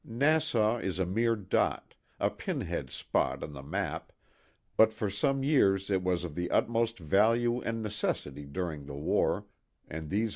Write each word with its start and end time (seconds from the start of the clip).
Nassau 0.03 0.77
is 0.79 0.97
a 0.97 1.05
mere 1.05 1.35
dot, 1.35 1.93
a 2.19 2.31
pin 2.31 2.61
head 2.61 2.89
spot 2.89 3.43
on 3.43 3.53
the 3.53 3.61
map, 3.61 4.11
but 4.75 4.91
for 4.91 5.11
some 5.11 5.43
years 5.43 5.91
it 5.91 6.01
was 6.01 6.23
of 6.23 6.33
the 6.33 6.49
utmost 6.49 6.97
value 6.97 7.61
and 7.61 7.83
necessity 7.83 8.45
during 8.47 8.87
the 8.87 8.95
war, 8.97 9.45
and 9.87 10.09
these 10.09 10.09
THE 10.09 10.15
TWO 10.17 10.21
WILLS. 10.21 10.29